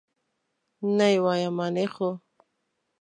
نه 0.97 1.07
یې 1.11 1.17
وایم، 1.23 1.53
منې 1.57 1.85
خو؟ 1.93 2.09